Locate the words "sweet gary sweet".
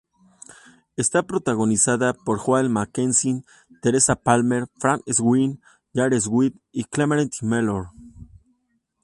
5.07-6.55